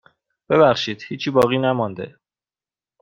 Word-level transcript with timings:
ببخشید 0.49 1.03
هیچی 1.07 1.29
باقی 1.31 1.57
نمانده. 1.57 2.15